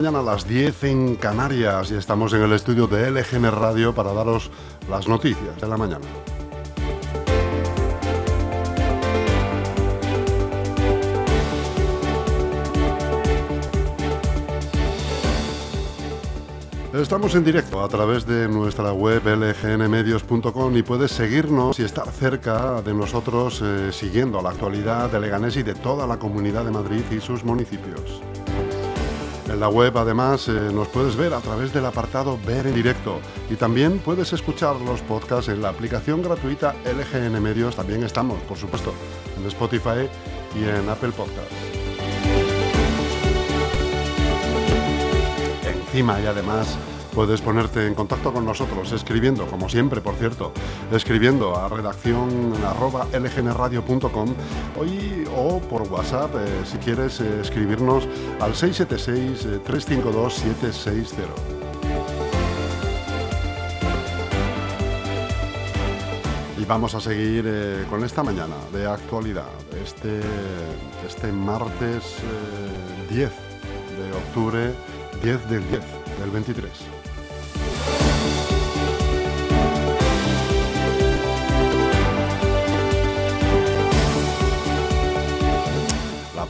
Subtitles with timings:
[0.00, 4.14] Mañana a las 10 en Canarias y estamos en el estudio de LGN Radio para
[4.14, 4.50] daros
[4.88, 6.06] las noticias de la mañana.
[16.94, 22.80] Estamos en directo a través de nuestra web lgnmedios.com y puedes seguirnos y estar cerca
[22.80, 27.02] de nosotros eh, siguiendo la actualidad de Leganés y de toda la comunidad de Madrid
[27.10, 28.22] y sus municipios.
[29.50, 33.18] En la web además eh, nos puedes ver a través del apartado Ver en directo
[33.50, 37.74] y también puedes escuchar los podcasts en la aplicación gratuita LGN Medios.
[37.74, 38.94] También estamos, por supuesto,
[39.36, 40.08] en Spotify
[40.54, 41.52] y en Apple Podcasts.
[45.66, 46.78] Encima y además
[47.14, 50.52] Puedes ponerte en contacto con nosotros escribiendo, como siempre, por cierto,
[50.92, 54.34] escribiendo a redacción arroba lgnradio.com
[55.36, 58.08] o por WhatsApp eh, si quieres eh, escribirnos
[58.40, 60.86] al 676-352-760.
[60.86, 61.00] Eh,
[66.58, 67.44] y vamos a seguir
[67.90, 69.50] con esta mañana de actualidad,
[69.84, 70.20] este,
[71.06, 72.16] este martes
[73.08, 73.26] 10 de
[74.12, 74.72] octubre,
[75.22, 75.82] 10 del 10
[76.20, 76.70] del 23.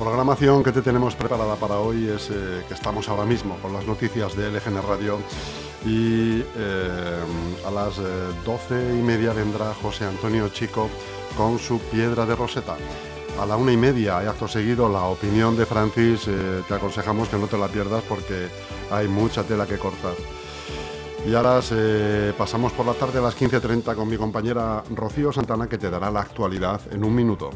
[0.01, 3.87] Programación que te tenemos preparada para hoy es eh, que estamos ahora mismo con las
[3.87, 5.19] noticias de LGN Radio
[5.85, 7.21] y eh,
[7.67, 8.03] a las eh,
[8.47, 10.89] doce y media vendrá José Antonio Chico
[11.37, 12.79] con su piedra de Roseta.
[13.39, 16.23] A la una y media, y acto seguido, la opinión de Francis,
[16.67, 18.49] te aconsejamos que no te la pierdas porque
[18.91, 20.15] hay mucha tela que cortar.
[21.27, 21.61] Y ahora
[22.37, 26.11] pasamos por la tarde a las 15.30 con mi compañera Rocío Santana que te dará
[26.11, 27.51] la actualidad en un minuto.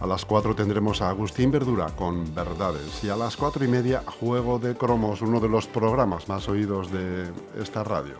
[0.00, 4.02] A las 4 tendremos a Agustín Verdura con Verdades y a las 4 y media
[4.20, 7.30] Juego de Cromos, uno de los programas más oídos de
[7.60, 8.14] esta radio,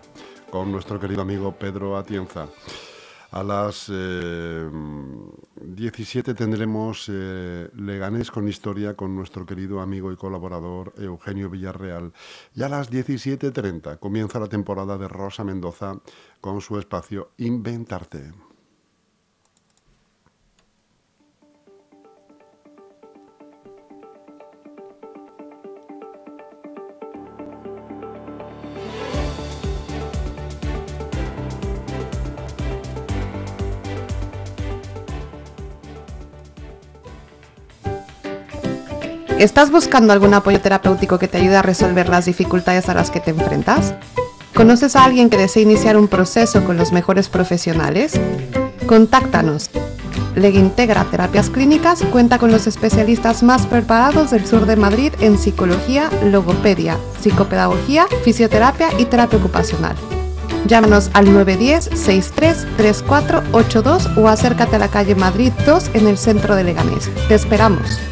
[0.50, 2.48] con nuestro querido amigo Pedro Atienza.
[3.32, 10.92] A las 17 eh, tendremos eh, Leganés con Historia con nuestro querido amigo y colaborador
[10.98, 12.12] Eugenio Villarreal.
[12.56, 16.00] Y a las 17.30 comienza la temporada de Rosa Mendoza
[16.40, 18.50] con su espacio Inventarte.
[39.40, 43.20] ¿Estás buscando algún apoyo terapéutico que te ayude a resolver las dificultades a las que
[43.20, 43.94] te enfrentas?
[44.54, 48.20] ¿Conoces a alguien que desee iniciar un proceso con los mejores profesionales?
[48.86, 49.70] Contáctanos.
[50.36, 56.10] Integra Terapias Clínicas cuenta con los especialistas más preparados del sur de Madrid en psicología,
[56.22, 59.96] logopedia, psicopedagogía, fisioterapia y terapia ocupacional.
[60.66, 67.08] Llámanos al 910-633482 o acércate a la calle Madrid 2 en el centro de Leganés.
[67.26, 68.09] Te esperamos.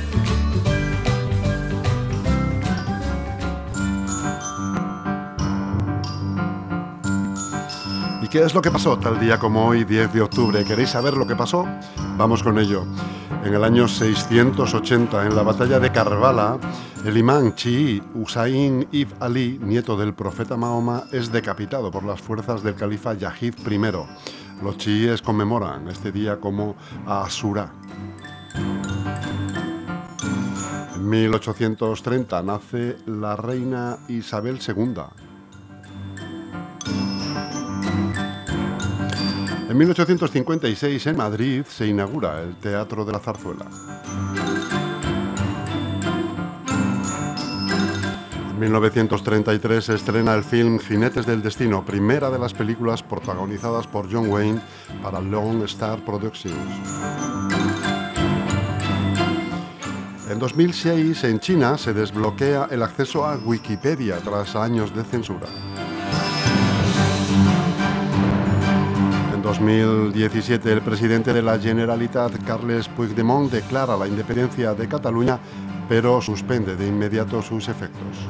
[8.31, 10.65] Qué es lo que pasó tal día como hoy, 10 de octubre?
[10.65, 11.67] ¿Queréis saber lo que pasó?
[12.17, 12.85] Vamos con ello.
[13.45, 16.59] En el año 680, en la batalla de Karbala,
[17.05, 22.63] el imán chií Usain ibn Ali, nieto del profeta Mahoma, es decapitado por las fuerzas
[22.63, 23.79] del califa Yahid I.
[24.63, 27.73] Los chiíes conmemoran este día como Asura.
[30.95, 35.28] En 1830 nace la reina Isabel II,
[39.79, 43.65] En 1856 en Madrid se inaugura el Teatro de la Zarzuela.
[48.51, 54.13] En 1933 se estrena el film Jinetes del Destino, primera de las películas protagonizadas por
[54.13, 54.61] John Wayne
[55.01, 56.53] para Lone Star Productions.
[60.29, 65.47] En 2006 en China se desbloquea el acceso a Wikipedia tras años de censura.
[69.49, 75.39] 2017, el presidente de la Generalitat, Carles Puigdemont, declara la independencia de Cataluña,
[75.89, 78.29] pero suspende de inmediato sus efectos.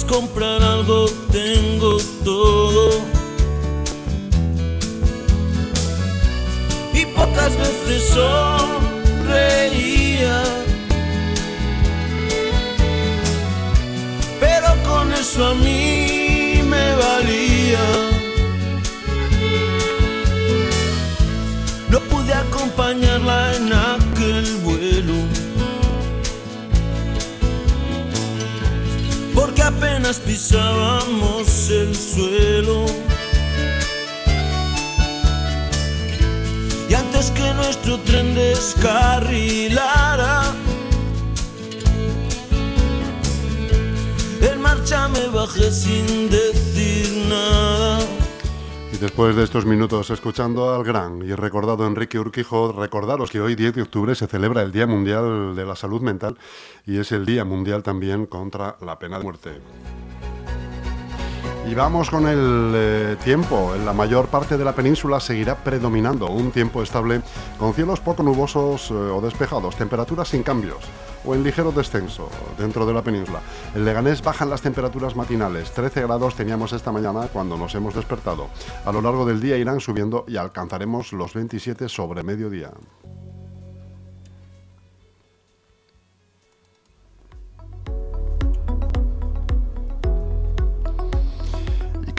[0.00, 3.00] Quieres comprar algo, tengo todo.
[6.92, 9.22] Y pocas veces sonreía.
[14.40, 16.19] Pero con eso a mí
[30.18, 32.84] pisábamos el suelo.
[36.88, 40.52] Y antes que nuestro tren descarrilara,
[44.40, 47.69] en marcha me bajé sin decir nada.
[49.00, 53.76] Después de estos minutos escuchando al gran y recordado Enrique Urquijo, recordaros que hoy 10
[53.76, 56.36] de octubre se celebra el Día Mundial de la Salud Mental
[56.84, 59.50] y es el Día Mundial también contra la pena de muerte.
[61.66, 63.74] Y vamos con el eh, tiempo.
[63.74, 67.22] En la mayor parte de la península seguirá predominando un tiempo estable
[67.58, 70.84] con cielos poco nubosos eh, o despejados, temperaturas sin cambios
[71.24, 72.28] o en ligero descenso
[72.58, 73.40] dentro de la península.
[73.74, 75.72] En Leganés bajan las temperaturas matinales.
[75.72, 78.48] 13 grados teníamos esta mañana cuando nos hemos despertado.
[78.84, 82.70] A lo largo del día irán subiendo y alcanzaremos los 27 sobre mediodía.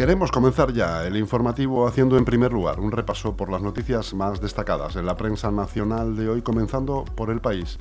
[0.01, 4.41] Queremos comenzar ya el informativo haciendo en primer lugar un repaso por las noticias más
[4.41, 7.77] destacadas en la prensa nacional de hoy, comenzando por el país.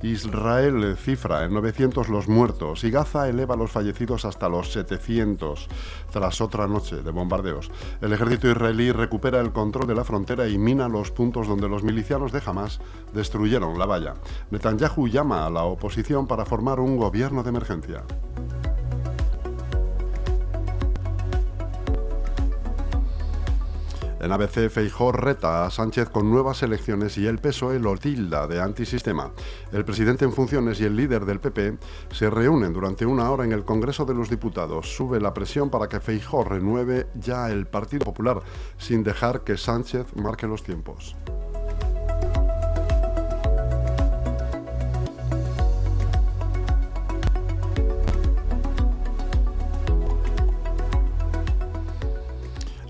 [0.00, 5.66] Israel cifra en 900 los muertos y Gaza eleva los fallecidos hasta los 700
[6.12, 7.72] tras otra noche de bombardeos.
[8.00, 11.82] El ejército israelí recupera el control de la frontera y mina los puntos donde los
[11.82, 12.78] milicianos de Hamas
[13.12, 14.14] destruyeron la valla.
[14.52, 18.04] Netanyahu llama a la oposición para formar un gobierno de emergencia.
[24.26, 28.60] En ABC, Feijó reta a Sánchez con nuevas elecciones y el PSOE lo tilda de
[28.60, 29.30] antisistema.
[29.70, 31.78] El presidente en funciones y el líder del PP
[32.10, 34.96] se reúnen durante una hora en el Congreso de los Diputados.
[34.96, 38.42] Sube la presión para que Feijó renueve ya el Partido Popular
[38.78, 41.14] sin dejar que Sánchez marque los tiempos.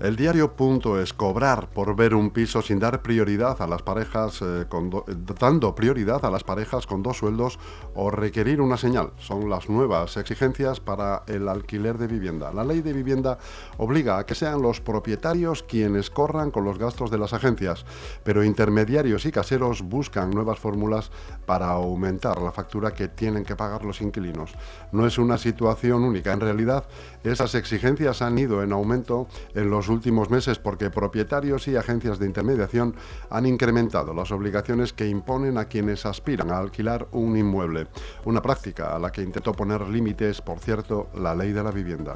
[0.07, 4.41] El diario punto es cobrar por ver un piso sin dar prioridad a las parejas
[4.41, 4.89] eh, con
[5.37, 7.59] dando prioridad a las parejas con dos sueldos
[7.93, 9.11] o requerir una señal.
[9.17, 12.53] Son las nuevas exigencias para el alquiler de vivienda.
[12.53, 13.37] La ley de vivienda
[13.79, 17.85] obliga a que sean los propietarios quienes corran con los gastos de las agencias,
[18.23, 21.11] pero intermediarios y caseros buscan nuevas fórmulas
[21.45, 24.53] para aumentar la factura que tienen que pagar los inquilinos.
[24.93, 26.85] No es una situación única, en realidad
[27.25, 29.96] esas exigencias han ido en aumento en los últimos
[30.29, 32.95] meses porque propietarios y agencias de intermediación
[33.29, 37.87] han incrementado las obligaciones que imponen a quienes aspiran a alquilar un inmueble,
[38.25, 42.15] una práctica a la que intentó poner límites, por cierto, la ley de la vivienda.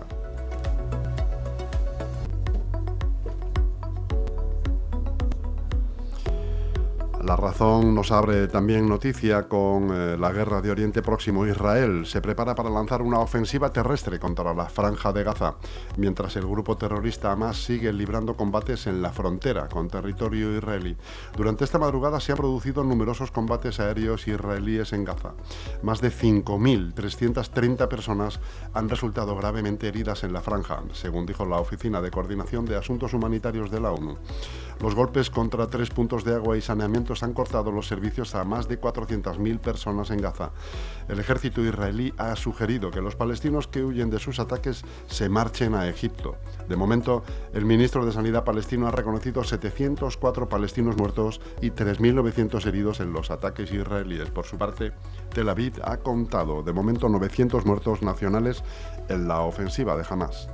[7.23, 11.45] La razón nos abre también noticia con eh, la guerra de Oriente Próximo.
[11.45, 15.53] Israel se prepara para lanzar una ofensiva terrestre contra la franja de Gaza,
[15.97, 20.97] mientras el grupo terrorista Hamas sigue librando combates en la frontera con territorio israelí.
[21.37, 25.33] Durante esta madrugada se han producido numerosos combates aéreos israelíes en Gaza.
[25.83, 28.39] Más de 5.330 personas
[28.73, 33.13] han resultado gravemente heridas en la franja, según dijo la Oficina de Coordinación de Asuntos
[33.13, 34.17] Humanitarios de la ONU.
[34.81, 38.67] Los golpes contra tres puntos de agua y saneamiento han cortado los servicios a más
[38.67, 40.51] de 400.000 personas en Gaza.
[41.07, 45.75] El ejército israelí ha sugerido que los palestinos que huyen de sus ataques se marchen
[45.75, 46.37] a Egipto.
[46.69, 52.99] De momento, el ministro de Sanidad palestino ha reconocido 704 palestinos muertos y 3.900 heridos
[53.01, 54.29] en los ataques israelíes.
[54.29, 54.93] Por su parte,
[55.33, 58.63] Tel Aviv ha contado de momento 900 muertos nacionales
[59.09, 60.47] en la ofensiva de Hamas.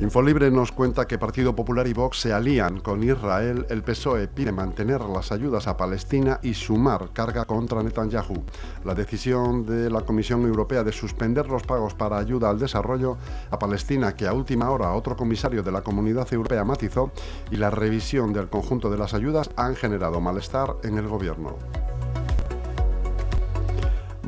[0.00, 3.66] Infolibre nos cuenta que Partido Popular y Vox se alían con Israel.
[3.68, 8.42] El PSOE pide mantener las ayudas a Palestina y sumar carga contra Netanyahu.
[8.86, 13.18] La decisión de la Comisión Europea de suspender los pagos para ayuda al desarrollo
[13.50, 17.12] a Palestina, que a última hora otro comisario de la Comunidad Europea matizó,
[17.50, 21.58] y la revisión del conjunto de las ayudas han generado malestar en el gobierno.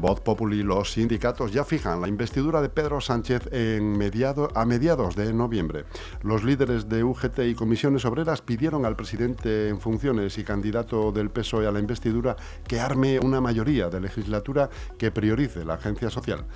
[0.02, 5.84] Voz Populi, los sindicatos ya fijan la investidura de Pedro Sánchez a mediados de noviembre.
[6.22, 11.30] Los líderes de UGT y comisiones obreras pidieron al presidente en funciones y candidato del
[11.30, 12.34] PSOE a la investidura
[12.66, 14.68] que arme una mayoría de legislatura
[14.98, 16.46] que priorice la agencia social.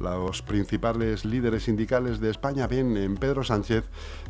[0.00, 3.84] Los principales líderes sindicales de España ven en Pedro Sánchez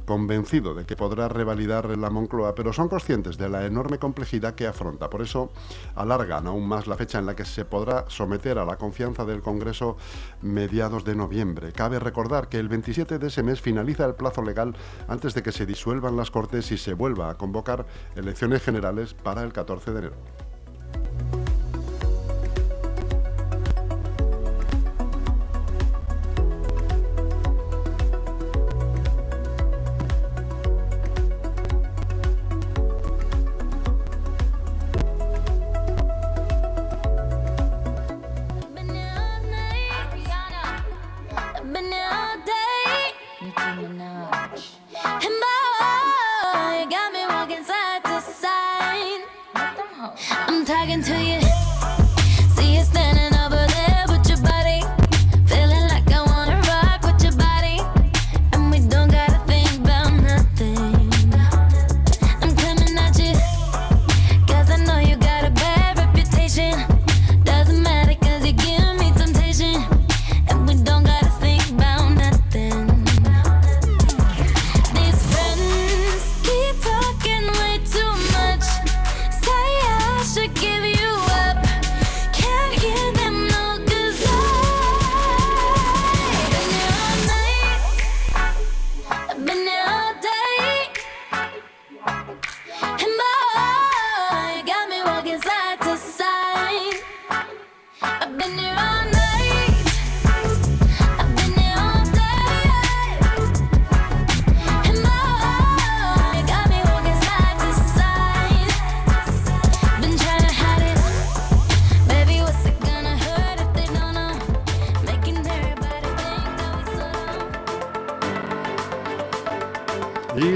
[0.04, 4.66] convencido de que podrá revalidar la Moncloa, pero son conscientes de la enorme complejidad que
[4.66, 5.09] afronta.
[5.09, 5.50] Por eso
[5.94, 9.40] alargan aún más la fecha en la que se podrá someter a la confianza del
[9.40, 9.97] Congreso
[10.42, 11.73] mediados de noviembre.
[11.73, 14.76] Cabe recordar que el 27 de ese mes finaliza el plazo legal
[15.09, 19.42] antes de que se disuelvan las Cortes y se vuelva a convocar elecciones generales para
[19.42, 20.16] el 14 de enero.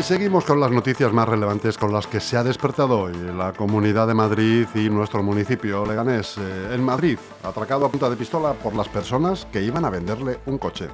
[0.08, 4.06] Seguimos con las noticias más relevantes con las que se ha despertado hoy la Comunidad
[4.06, 6.38] de Madrid y nuestro municipio leganés.
[6.38, 10.38] Eh, en Madrid, atracado a punta de pistola por las personas que iban a venderle
[10.46, 10.88] un coche.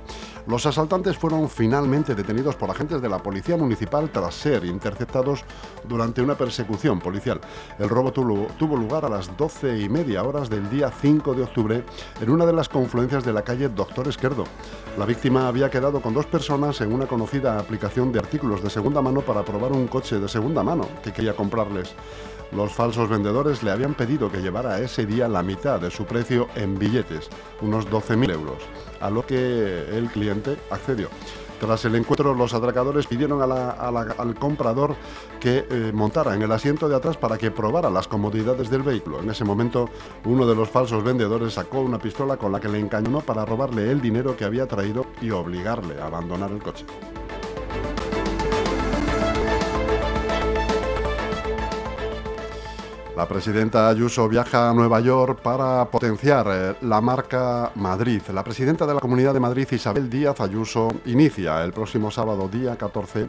[0.47, 5.43] Los asaltantes fueron finalmente detenidos por agentes de la Policía Municipal tras ser interceptados
[5.89, 7.41] durante una persecución policial.
[7.79, 11.83] El robo tuvo, lugar a las 12 y media horas del día 5 de octubre
[12.21, 14.45] en una de las confluencias de la calle Doctor Esquerdo.
[14.99, 19.01] La víctima había quedado con dos personas en una conocida aplicación de artículos de segunda
[19.01, 21.95] mano para probar un coche de segunda mano que quería comprarles.
[22.53, 26.47] Los falsos vendedores le habían pedido que llevara ese día la mitad de su precio
[26.55, 27.29] en billetes,
[27.61, 28.63] unos 12.000 euros,
[29.01, 30.34] a lo que el cliente
[30.71, 31.09] accedió.
[31.61, 34.97] Tras el encuentro, los atracadores pidieron al comprador
[35.41, 39.21] que eh, montara en el asiento de atrás para que probara las comodidades del vehículo.
[39.21, 39.88] En ese momento,
[40.25, 43.91] uno de los falsos vendedores sacó una pistola con la que le encañonó para robarle
[43.91, 46.85] el dinero que había traído y obligarle a abandonar el coche.
[53.16, 58.21] La presidenta Ayuso viaja a Nueva York para potenciar eh, la marca Madrid.
[58.33, 62.75] La presidenta de la Comunidad de Madrid, Isabel Díaz Ayuso, inicia el próximo sábado, día
[62.75, 63.28] 14,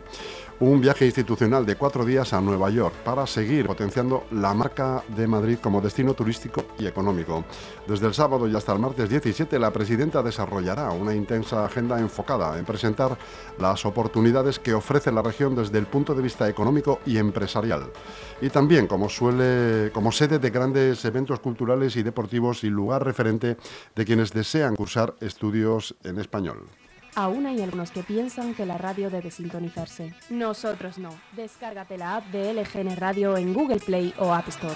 [0.61, 5.27] un viaje institucional de cuatro días a Nueva York para seguir potenciando la marca de
[5.27, 7.43] Madrid como destino turístico y económico.
[7.85, 12.57] Desde el sábado y hasta el martes 17, la presidenta desarrollará una intensa agenda enfocada
[12.57, 13.17] en presentar
[13.59, 17.91] las oportunidades que ofrece la región desde el punto de vista económico y empresarial.
[18.41, 23.57] Y también como, suele, como sede de grandes eventos culturales y deportivos y lugar referente
[23.95, 26.67] de quienes desean cursar estudios en español.
[27.15, 30.13] Aún hay algunos que piensan que la radio debe sintonizarse.
[30.29, 31.09] Nosotros no.
[31.33, 34.75] Descárgate la app de LGN Radio en Google Play o App Store.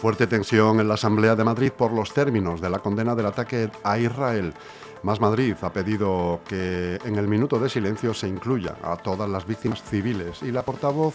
[0.00, 3.68] Fuerte tensión en la Asamblea de Madrid por los términos de la condena del ataque
[3.82, 4.54] a Israel.
[5.02, 9.46] Más Madrid ha pedido que en el minuto de silencio se incluya a todas las
[9.46, 11.14] víctimas civiles y la portavoz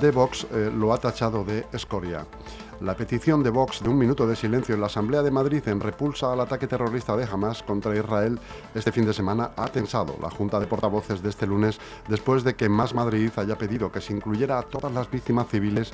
[0.00, 2.26] de Vox eh, lo ha tachado de escoria.
[2.82, 5.78] La petición de Vox de un minuto de silencio en la Asamblea de Madrid en
[5.78, 8.40] repulsa al ataque terrorista de Hamas contra Israel
[8.74, 12.56] este fin de semana ha tensado la Junta de Portavoces de este lunes después de
[12.56, 15.92] que Más Madrid haya pedido que se incluyera a todas las víctimas civiles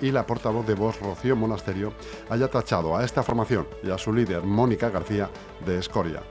[0.00, 1.94] y la portavoz de Vox, Rocío Monasterio,
[2.28, 5.28] haya tachado a esta formación y a su líder, Mónica García,
[5.66, 6.22] de escoria.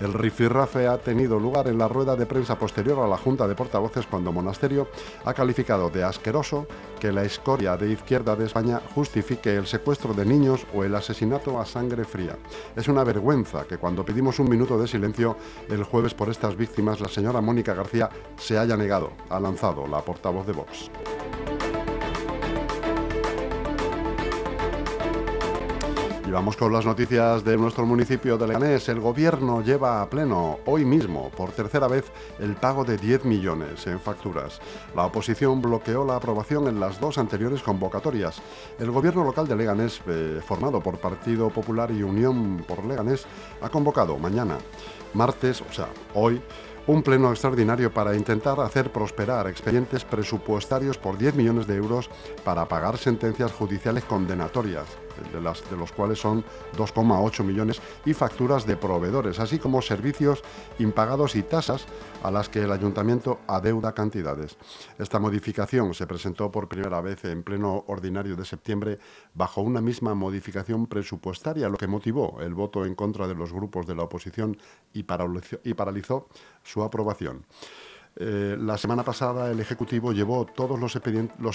[0.00, 3.54] El rifirrafe ha tenido lugar en la rueda de prensa posterior a la Junta de
[3.54, 4.88] Portavoces cuando Monasterio
[5.26, 6.66] ha calificado de asqueroso
[6.98, 11.60] que la escoria de izquierda de España justifique el secuestro de niños o el asesinato
[11.60, 12.36] a sangre fría.
[12.74, 15.36] Es una vergüenza que cuando pedimos un minuto de silencio
[15.68, 20.00] el jueves por estas víctimas, la señora Mónica García se haya negado, ha lanzado la
[20.00, 20.90] portavoz de Vox.
[26.30, 28.88] Y vamos con las noticias de nuestro municipio de Leganés.
[28.88, 32.04] El gobierno lleva a pleno hoy mismo, por tercera vez,
[32.38, 34.60] el pago de 10 millones en facturas.
[34.94, 38.40] La oposición bloqueó la aprobación en las dos anteriores convocatorias.
[38.78, 43.26] El gobierno local de Leganés, eh, formado por Partido Popular y Unión por Leganés,
[43.60, 44.56] ha convocado mañana,
[45.14, 46.40] martes, o sea, hoy,
[46.86, 52.08] un pleno extraordinario para intentar hacer prosperar expedientes presupuestarios por 10 millones de euros
[52.44, 54.86] para pagar sentencias judiciales condenatorias
[55.32, 56.44] de, los cuales son
[56.76, 60.42] 2,8 millones, y facturas de proveedores, así como servicios
[60.78, 61.86] impagados y tasas
[62.22, 64.56] a las que el ayuntamiento adeuda cantidades.
[64.98, 68.98] Esta modificación se presentó por primera vez en pleno ordinario de septiembre
[69.34, 73.86] bajo una misma modificación presupuestaria, lo que motivó el voto en contra de los grupos
[73.86, 74.56] de la oposición
[74.92, 76.28] y paralizó
[76.62, 77.44] su aprobación.
[78.22, 80.94] Eh, la semana pasada el Ejecutivo llevó todos los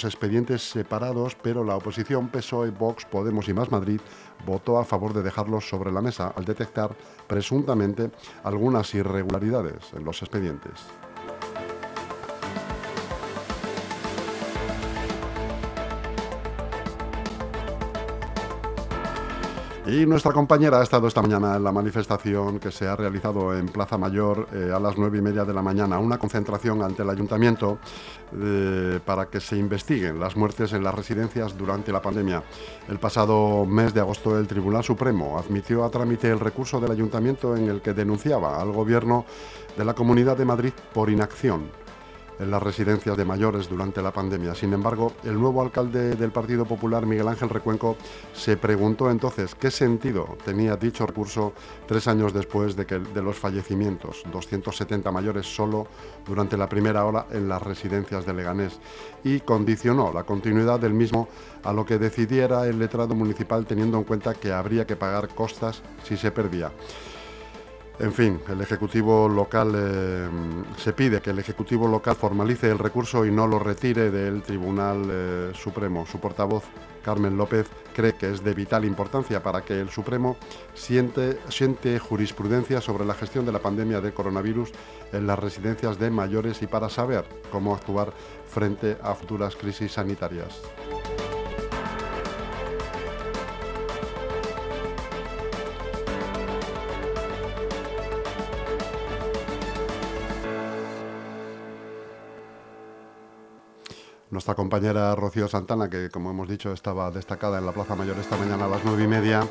[0.03, 4.01] expedientes, separados, pero la oposición PSOE, Vox, Podemos y Más Madrid
[4.47, 6.95] votó a favor de dejarlos sobre la mesa al detectar
[7.27, 8.09] presuntamente
[8.43, 11.04] algunas irregularidades en los expedientes.
[19.87, 23.67] Y nuestra compañera ha estado esta mañana en la manifestación que se ha realizado en
[23.67, 27.09] Plaza Mayor eh, a las nueve y media de la mañana, una concentración ante el
[27.11, 27.77] ayuntamiento
[28.35, 32.41] eh, para que se investiguen las muertes en las residencias durante la pandemia.
[32.89, 37.55] El pasado mes de agosto el Tribunal Supremo admitió a trámite el recurso del ayuntamiento
[37.55, 39.25] en el que denunciaba al gobierno
[39.77, 41.84] de la Comunidad de Madrid por inacción
[42.39, 44.55] en las residencias de mayores durante la pandemia.
[44.55, 47.97] Sin embargo, el nuevo alcalde del Partido Popular, Miguel Ángel Recuenco,
[48.33, 51.53] se preguntó entonces qué sentido tenía dicho recurso
[51.87, 55.87] tres años después de, que, de los fallecimientos, 270 mayores solo
[56.25, 58.79] durante la primera hora en las residencias de Leganés,
[59.23, 61.27] y condicionó la continuidad del mismo
[61.63, 65.81] a lo que decidiera el letrado municipal teniendo en cuenta que habría que pagar costas
[66.03, 66.71] si se perdía.
[67.97, 70.27] En fin, el Ejecutivo local eh,
[70.77, 75.07] se pide que el Ejecutivo local formalice el recurso y no lo retire del Tribunal
[75.09, 76.05] eh, Supremo.
[76.05, 76.65] Su portavoz,
[77.05, 80.35] Carmen López, cree que es de vital importancia para que el Supremo
[80.73, 84.71] siente, siente jurisprudencia sobre la gestión de la pandemia de coronavirus
[85.13, 88.11] en las residencias de mayores y para saber cómo actuar
[88.45, 90.61] frente a futuras crisis sanitarias.
[104.45, 108.37] Nuestra compañera Rocío Santana, que como hemos dicho estaba destacada en la Plaza Mayor esta
[108.37, 109.41] mañana a las nueve y media,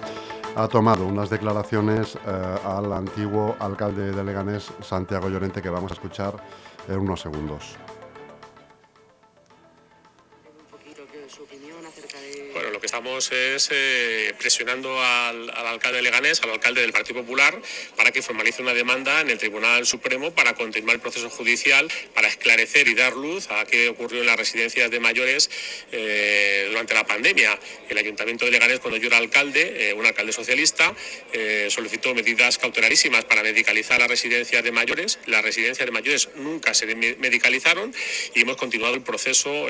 [0.55, 5.95] ha tomado unas declaraciones eh, al antiguo alcalde de Leganés, Santiago Llorente, que vamos a
[5.95, 6.37] escuchar
[6.87, 7.75] en unos segundos.
[13.19, 17.61] Es eh, presionando al, alcalde de Leganés, al alcalde del Partido Popular,
[17.97, 22.27] para que formalice una demanda en el Tribunal Supremo para continuar el proceso judicial, para
[22.27, 25.49] esclarecer y dar luz a qué ocurrió en las residencias de mayores
[25.93, 27.57] eh, durante la pandemia.
[27.89, 30.93] El Ayuntamiento de Leganés, cuando yo era alcalde, eh, un alcalde socialista,
[31.69, 35.19] solicitó medidas cautelarísimas para medicalizar las residencias de mayores.
[35.27, 37.95] Las residencias de mayores nunca se medicalizaron
[38.35, 39.67] y hemos continuado el proceso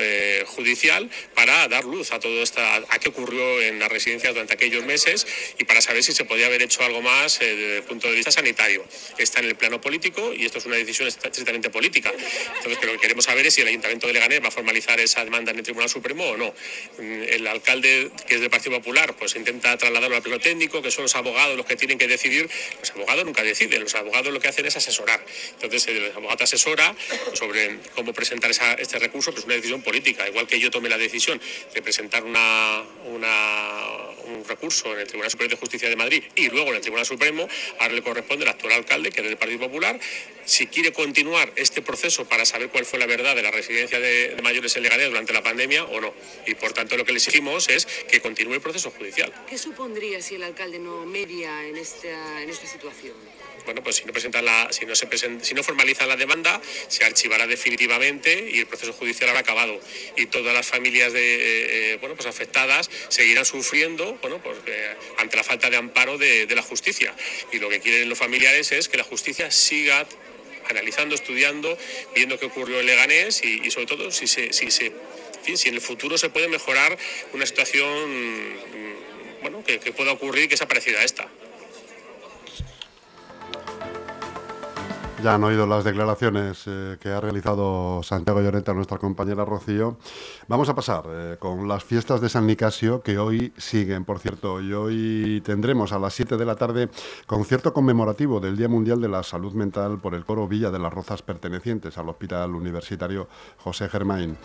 [0.47, 4.85] judicial para dar luz a todo esta, a qué ocurrió en las residencias durante aquellos
[4.85, 5.27] meses
[5.59, 8.15] y para saber si se podía haber hecho algo más eh, desde el punto de
[8.15, 8.85] vista sanitario.
[9.19, 12.13] Está en el plano político y esto es una decisión estrictamente política.
[12.57, 15.25] Entonces, lo que queremos saber es si el Ayuntamiento de Leganés va a formalizar esa
[15.25, 16.55] demanda en el Tribunal Supremo o no.
[16.99, 20.91] Mm, el alcalde, que es del Partido Popular, pues intenta trasladarlo al plano técnico, que
[20.91, 22.49] son los abogados los que tienen que decidir.
[22.81, 25.25] Los abogados nunca deciden, los abogados lo que hacen es asesorar.
[25.55, 26.95] Entonces, el abogado asesora
[27.35, 30.29] sobre cómo presentar este recurso, pues es una decisión política.
[30.29, 31.41] Igual que yo tomé la decisión
[31.73, 32.85] de presentar una
[34.27, 37.07] un recurso en el Tribunal Superior de Justicia de Madrid y luego en el Tribunal
[37.07, 39.99] Supremo, ahora le corresponde al actual alcalde, que es del Partido Popular,
[40.45, 44.37] si quiere continuar este proceso para saber cuál fue la verdad de la residencia de,
[44.43, 46.13] mayores en Leganés durante la pandemia o no.
[46.47, 49.33] Y por tanto lo que le exigimos es que continúe el proceso judicial.
[49.49, 53.15] ¿Qué supondría si el alcalde no media en esta, en esta situación?
[53.65, 55.09] Bueno, pues si no presentan la, si no se
[55.43, 59.81] si no formalizan la demanda, se archivará definitivamente y el proceso judicial habrá acabado.
[60.17, 64.97] Y todas las familias de, eh, eh, bueno, pues afectadas seguirán sufriendo, bueno, pues, eh,
[65.19, 67.13] ante la falta de amparo de, la justicia.
[67.51, 70.07] Y lo que quieren los familiares es que la justicia siga
[70.69, 71.77] analizando, estudiando,
[72.15, 76.31] viendo qué ocurrió en Leganés y, sobre todo si se, si en el futuro se
[76.31, 76.97] puede mejorar
[77.33, 81.29] una situación mm, bueno, que, que pueda ocurrir que sea parecida a esta.
[85.25, 89.97] Ya han oído las declaraciones eh, que ha realizado Santiago Llorenta, nuestra compañera Rocío.
[90.49, 94.61] Vamos a pasar eh, con las fiestas de San Nicasio, que hoy siguen, por cierto.
[94.61, 96.91] Y hoy tendremos a las 7 de la tarde
[97.25, 100.93] concierto conmemorativo del Día Mundial de la Salud Mental por el coro Villa de las
[100.93, 104.37] Rozas pertenecientes al Hospital Universitario José Germain.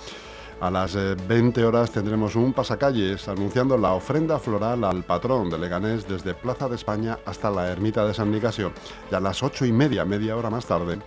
[0.62, 5.58] A las 20 eh, horas tendremos un pasacalles anunciando la ofrenda floral al patrón de
[5.58, 8.74] Leganés desde Plaza de España hasta la ermita de San Nicasio.
[9.10, 11.00] Y a las ocho y media, media hora más tarde,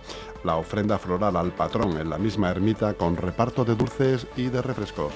[0.43, 4.63] la ofrenda floral al patrón en la misma ermita con reparto de dulces y de
[4.63, 5.13] refrescos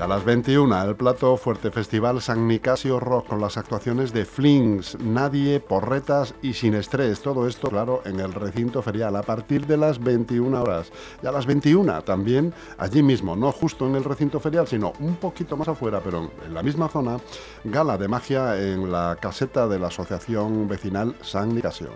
[0.00, 4.98] a las 21, el plato Fuerte Festival San Nicasio Rock con las actuaciones de Flings,
[5.00, 7.20] Nadie, Porretas y Sin Estrés.
[7.20, 10.92] Todo esto, claro, en el recinto ferial a partir de las 21 horas.
[11.22, 15.16] Y a las 21 también, allí mismo, no justo en el recinto ferial, sino un
[15.16, 17.18] poquito más afuera, pero en la misma zona,
[17.64, 21.90] gala de magia en la caseta de la Asociación Vecinal San Nicasio.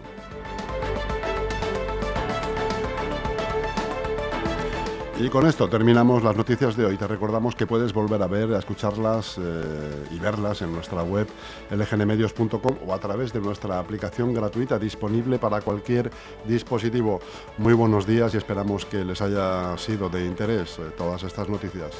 [5.22, 6.96] Y con esto terminamos las noticias de hoy.
[6.96, 11.28] Te recordamos que puedes volver a ver, a escucharlas eh, y verlas en nuestra web
[11.70, 16.10] lgnmedios.com o a través de nuestra aplicación gratuita disponible para cualquier
[16.44, 17.20] dispositivo.
[17.58, 21.92] Muy buenos días y esperamos que les haya sido de interés eh, todas estas noticias.